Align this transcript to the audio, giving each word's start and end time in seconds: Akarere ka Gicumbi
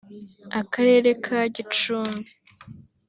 Akarere 0.59 1.09
ka 1.23 1.39
Gicumbi 1.53 2.29